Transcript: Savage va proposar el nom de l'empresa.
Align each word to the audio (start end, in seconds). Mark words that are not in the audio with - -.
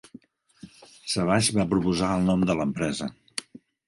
Savage 1.11 1.53
va 1.57 1.65
proposar 1.73 2.09
el 2.21 2.25
nom 2.31 2.47
de 2.53 2.57
l'empresa. 2.61 3.09